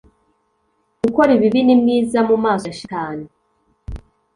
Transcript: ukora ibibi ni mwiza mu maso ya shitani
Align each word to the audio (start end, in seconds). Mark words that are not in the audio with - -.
ukora 1.07 1.31
ibibi 1.37 1.61
ni 1.63 1.75
mwiza 1.81 2.19
mu 2.27 2.35
maso 2.43 2.63
ya 2.69 2.75
shitani 2.79 3.25